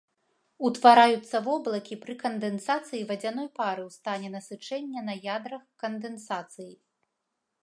Утвараюцца 0.67 1.41
воблакі 1.47 1.97
пры 2.05 2.13
кандэнсацыі 2.23 3.03
вадзяной 3.11 3.47
пары 3.61 3.81
ў 3.85 3.89
стане 3.99 4.27
насычэння 4.39 5.05
на 5.11 5.19
ядрах 5.37 5.63
кандэнсацыі. 5.85 6.71